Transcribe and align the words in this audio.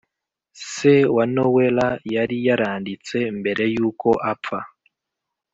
se 0.71 0.95
wa 1.15 1.25
noella 1.35 1.87
yariyaranditse 2.13 3.17
mbere 3.39 3.63
yuko 3.75 4.09
apfa 4.31 4.59